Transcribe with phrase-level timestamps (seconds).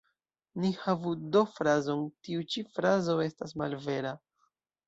[0.61, 4.17] Ni havu do frazon ""Tiu ĉi frazo estas malvera.